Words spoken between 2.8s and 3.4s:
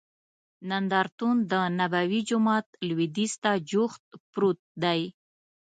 لوید یځ